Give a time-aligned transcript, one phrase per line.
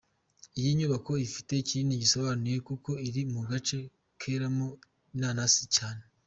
[0.59, 3.77] Iyi nyubako ifite kinini isobanuye kuko iri mu gace
[4.19, 4.67] keramo
[5.15, 6.01] inanasi cyane.